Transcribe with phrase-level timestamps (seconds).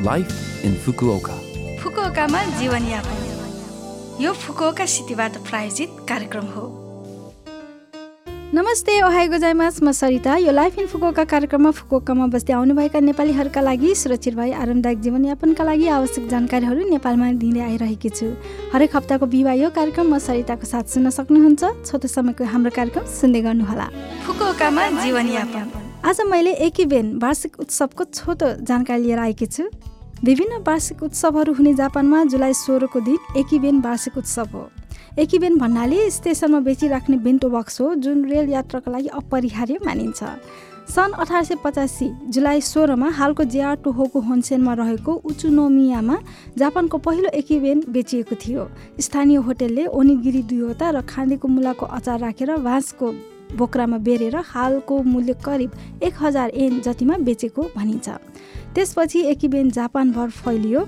[0.00, 1.34] Life in Fukuoka.
[1.78, 6.66] फुकुओकामा जीवनयापन यो Fukuoka सिटीबाट प्रायोजित कार्यक्रम हो
[8.54, 13.94] नमस्ते ओहाई गोजाइमास म सरिता यो लाइफ इन फुकुओका कार्यक्रममा फुकुओकामा बस्दै आउनुभएका नेपालीहरूका लागि
[13.94, 18.30] सुरक्षित भई आरामदायक जीवनयापनका लागि आवश्यक जानकारीहरू नेपालमा दिँदै आइरहेकी छु
[18.74, 23.42] हरेक हप्ताको बिहिबार यो कार्यक्रम म सरिताको साथ सुन्न सक्नुहुन्छ छोटो समयको हाम्रो कार्यक्रम सुन्दै
[23.50, 23.90] गर्नुहोला
[24.26, 29.64] फुकुओकामा जीवनयापन आज मैले एकीबेन वार्षिक उत्सवको छोटो जानकारी लिएर आएकी छु
[30.24, 34.62] विभिन्न वार्षिक उत्सवहरू हुने जापानमा जुलाई सोह्रको दिन एकीबेन वार्षिक उत्सव हो।
[35.18, 40.22] एकीबेन भन्नाले स्टेसनमा बेचिराख्ने बेन्टो बक्स हो जुन रेल यात्राको लागि अपरिहार्य मानिन्छ।
[40.90, 46.18] सन् अठार सय पचासी जुलाई सोह्रमा हालको जेआर टोहोको होन्सेनमा रहेको उचुनोमियामा
[46.58, 53.12] जापानको पहिलो एकीबेन बेचिएको थियो। स्थानीय होटेलले ओनिगिरी दुईवटा र खाँदेको मुलाको अचार राखेर बाँसको
[53.56, 58.08] बोक्रामा बेरेर हालको मूल्य करिब एक हजार एन जतिमा बेचेको भनिन्छ।
[58.74, 60.86] त्यसपछि एकीबेन जापानभर फैलियो।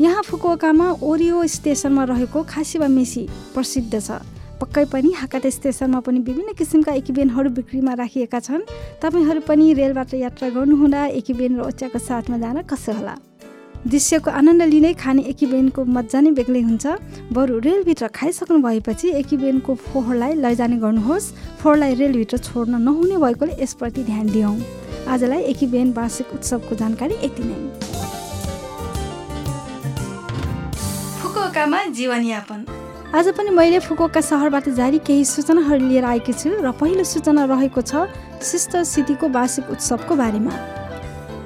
[0.00, 4.22] यहाँ फुकुओकामा ओरियो स्टेसनमा रहेको खासिबा मेसी प्रसिद्ध छ।
[4.54, 8.62] पक्कै पनि हाकाते स्टेसनमा पनि विभिन्न किसिमका एकीबेनहरू बिक्रीमा राखिएका छन्।
[9.02, 13.14] तपाईँहरू पनि रेलबाट यात्रा गर्नुहुँदा एकीबेन र ओच्याको साथमा जान कसो होला?
[13.84, 16.84] दृश्यको आनन्द लिँदै खाने एकीबेनको मजा नै बेग्लै हुन्छ।
[17.34, 24.26] बरु रेलभित्र खाइसक्नु भएपछि एकीबेनको फोहोरलाई लैजाने गर्नुहोस्। फोहोरलाई रेलभित्र छोड्न नहुने भएकोले यसप्रति ध्यान
[24.32, 24.56] दियौँ।
[25.08, 27.58] आजलाई एकीबेन वार्षिक उत्सवको जानकारी यति नै।
[31.22, 32.64] फुकुओकामा जीवनयापन।
[33.14, 37.80] आज पनि मैले फुकुओका सहरबाट जारी केही सूचनाहरू लिएर आएकी छु र पहिलो सूचना रहेको
[37.82, 38.08] छ
[38.42, 40.54] सिस्टर सिटीको वार्षिक उत्सवको बारेमा।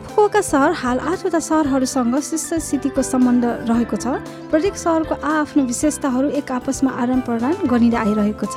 [0.08, 4.06] फुकुओका सहर हाल आठवटा सहरहरूसँग सिस्टर सिटीको सम्बन्ध रहेको छ।
[4.50, 8.56] प्रत्येक सहरको आआफ्नो विशेषताहरू एक आपसमा आदान प्रदान गरिँदै आइरहेको छ।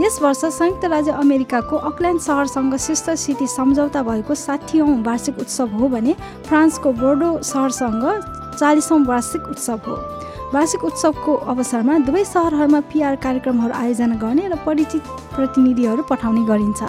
[0.00, 5.88] यस वर्ष संयुक्त राज्य अमेरिकाको अकल्यान्ड सहरसँग सिस्टर सिटी सम्झौता भएको साठीौँ वार्षिक उत्सव हो
[5.88, 6.14] भने
[6.46, 8.04] फ्रान्सको बोर्डो सहरसँग
[8.58, 9.96] चालिसौँ वार्षिक उत्सव हो।
[10.54, 15.02] वार्षिक उत्सवको अवसरमा दुवै सहरहरूमा पिआर कार्यक्रमहरू आयोजना गर्ने र परिचित
[15.34, 16.82] प्रतिनिधिहरू पठाउने गरिन्छ।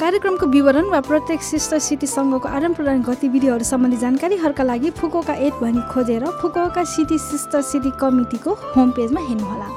[0.00, 5.82] कार्यक्रमको विवरण वा प्रत्येक सिस्टर सिटीसँगको आदान प्रदान गतिविधिहरू सम्बन्धी जानकारीहरूका लागि फुकोका एट भनी
[5.90, 9.68] खोजेर फुकोका सिटी सिस्टर सिटी कमिटीको होम पेजमा हेर्नुहोला।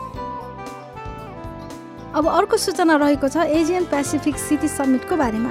[2.10, 5.50] अब अर्को सूचना रहेको छ एजियन पेसिफिक सिटी समिटको बारेमा।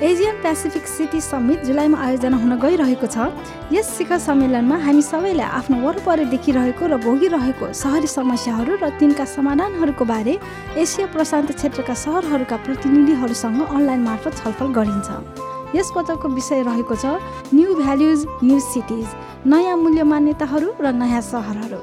[0.00, 3.28] एजियन पेसिफिक सिटी समिट जुलाईमा आयोजना हुन गइरहेको छ।
[3.72, 10.04] यस शिखर सम्मेलनमा हामी सबैलाई आफ्नो वरपर देखिरहेको र भोगिरहेको सहरी समस्याहरू र तिनका समाधानहरूको
[10.08, 10.38] बारे
[10.80, 17.20] एसिया प्रशान्त क्षेत्रका सहरहरूका प्रतिनिधिहरूसँग अनलाइन मार्फत छलफल गरिन्छ। यस पटकको विषय रहेको छ
[17.52, 19.08] न्यू भ्याल्युज न्यू सिटिज
[19.44, 21.80] नयाँ मूल्य मान्यताहरू र नयाँ सहरहरू।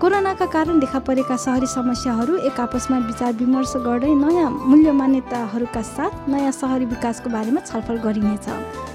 [0.00, 6.28] कोरोनाका कारण देखा परेका सहरी समस्याहरू एक आपसमा विचार विमर्श गर्दै नयाँ मूल्य मान्यताहरूका साथ
[6.30, 8.46] नयाँ सहरी विकासको बारेमा छलफल गरिनेछ।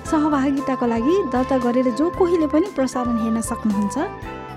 [0.07, 3.97] सहभागिताको लागि दर्ता गरेर जो कोहीले पनि प्रसारण हेर्न सक्नुहुन्छ।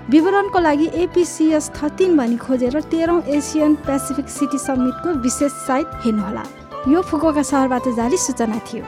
[0.07, 6.43] विवरणको लागि एपिसिएस थर्टिन भनी खोजेर तेह्रौँ एसियन पेसिफिक सिटी समिटको विशेष साइट हेर्नुहोला।
[6.87, 8.83] यो फुकोका सहरबाट जारी सूचना थियो।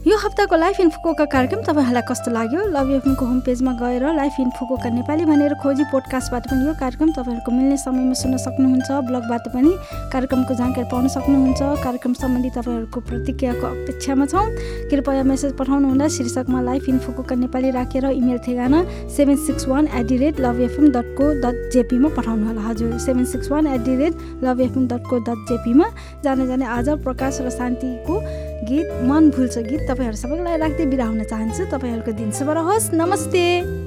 [0.00, 2.60] यो हप्ताको लाइफ इन फुकोका कार्यक्रम तपाईँहरूलाई कस्तो लाग्यो?
[2.72, 7.10] लभ एफएमको होम पेजमा गएर लाइफ इन फुकोका नेपाली भनेर खोजी पोडकास्टबाट पनि यो कार्यक्रम
[7.12, 9.72] तपाईँहरूको मिल्ने समयमा सुन्न सक्नुहुन्छ। ब्लगबाट पनि
[10.08, 14.46] कार्यक्रमको जानकारी पाउन सक्नुहुन्छ। कार्यक्रम सम्बन्धी तपाईँहरूको प्रतिक्रियाको अपेक्षामा छौँ।
[14.88, 18.80] कृपया मेसेज पठाउनु हुँदा शीर्षकमा लाइफ इन फुकोका नेपाली राखेर इमेल ठेगाना
[19.12, 22.96] seven six one at the rate love FM dot co dot जेपीमा पठाउनु होला। हजुर
[23.04, 25.90] seven six one at the rate love FM dot co dot जेपीमा
[26.24, 28.16] जाने जाने आज प्रकाश र शान्तिको
[28.60, 33.79] गीत मन भुल्छ गीत तपाईँहरू सबैलाई राख्दै बिदा हुन चाहन्छु। तपाईँहरूको दिन शुभ रहोस्। नमस्ते।